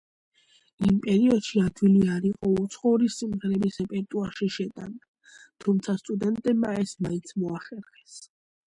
იმ 0.91 0.95
პერიოდში 1.03 1.61
ადვილი 1.63 1.99
არ 2.13 2.25
იყო 2.29 2.49
უცხოური 2.63 3.11
სიმღერების 3.17 3.79
რეპერტუარში 3.83 4.51
შეტანა, 4.57 5.31
თუმცა, 5.67 5.97
სტუდენტებმა 6.05 6.77
ეს 6.85 7.01
მაინც 7.09 7.37
მოახერხეს. 7.45 8.21